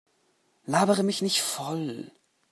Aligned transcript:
Labere 0.65 1.03
mich 1.03 1.21
nicht 1.21 1.41
voll! 1.43 2.11